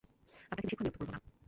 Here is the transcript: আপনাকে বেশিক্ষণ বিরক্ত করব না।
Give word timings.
আপনাকে 0.51 0.65
বেশিক্ষণ 0.65 0.83
বিরক্ত 0.85 0.99
করব 0.99 1.09
না। 1.11 1.19